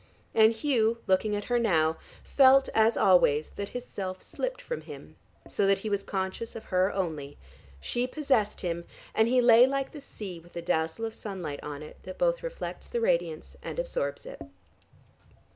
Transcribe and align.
And 0.33 0.51
Hugh, 0.51 0.97
looking 1.05 1.35
at 1.35 1.43
her 1.43 1.59
now, 1.59 1.97
felt, 2.23 2.69
as 2.73 2.97
always, 2.97 3.51
that 3.51 3.69
his 3.69 3.85
self 3.85 4.23
slipped 4.23 4.59
from 4.59 4.81
him, 4.81 5.15
so 5.47 5.67
that 5.67 5.77
he 5.85 5.91
was 5.91 6.01
conscious 6.01 6.55
of 6.55 6.63
her 6.73 6.91
only; 6.91 7.37
she 7.79 8.07
possessed 8.07 8.61
him, 8.61 8.85
and 9.13 9.27
he 9.27 9.41
lay 9.41 9.67
like 9.67 9.91
the 9.91 10.01
sea 10.01 10.39
with 10.39 10.53
the 10.53 10.61
dazzle 10.63 11.05
of 11.05 11.13
sunlight 11.13 11.59
on 11.63 11.83
it 11.83 11.97
that 12.01 12.17
both 12.17 12.41
reflects 12.41 12.87
the 12.87 12.99
radiance 12.99 13.55
and 13.61 13.77
absorbs 13.77 14.25
it. 14.25 14.41